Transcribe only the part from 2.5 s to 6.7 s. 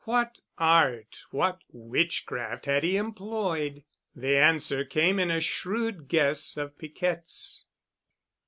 had he employed? The answer came in a shrewd guess